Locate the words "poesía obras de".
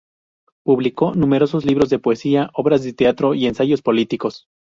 1.99-2.91